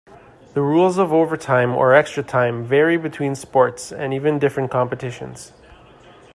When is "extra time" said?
1.93-2.65